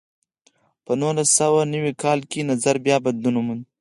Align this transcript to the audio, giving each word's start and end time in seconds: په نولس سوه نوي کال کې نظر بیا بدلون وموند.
په 0.85 0.91
نولس 1.01 1.29
سوه 1.39 1.59
نوي 1.73 1.93
کال 2.03 2.19
کې 2.31 2.47
نظر 2.51 2.75
بیا 2.85 2.97
بدلون 3.05 3.35
وموند. 3.37 3.61